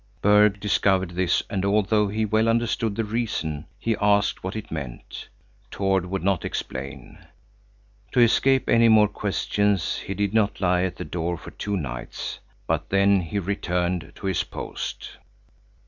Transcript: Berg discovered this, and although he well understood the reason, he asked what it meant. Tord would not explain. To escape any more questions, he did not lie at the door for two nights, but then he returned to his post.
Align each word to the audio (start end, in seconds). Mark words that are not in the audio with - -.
Berg 0.19 0.59
discovered 0.59 1.11
this, 1.11 1.43
and 1.47 1.63
although 1.63 2.07
he 2.07 2.25
well 2.25 2.49
understood 2.49 2.95
the 2.95 3.03
reason, 3.03 3.67
he 3.77 3.95
asked 4.01 4.43
what 4.43 4.55
it 4.55 4.71
meant. 4.71 5.27
Tord 5.69 6.07
would 6.07 6.23
not 6.23 6.43
explain. 6.43 7.19
To 8.13 8.19
escape 8.19 8.67
any 8.67 8.89
more 8.89 9.07
questions, 9.07 9.97
he 9.99 10.15
did 10.15 10.33
not 10.33 10.59
lie 10.59 10.81
at 10.81 10.95
the 10.95 11.05
door 11.05 11.37
for 11.37 11.51
two 11.51 11.77
nights, 11.77 12.39
but 12.65 12.89
then 12.89 13.21
he 13.21 13.37
returned 13.37 14.13
to 14.15 14.25
his 14.25 14.43
post. 14.43 15.17